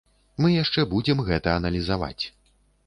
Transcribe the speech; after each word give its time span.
Мы 0.43 0.47
яшчэ 0.63 0.85
будзем 0.93 1.23
гэта 1.29 1.55
аналізаваць. 1.61 2.23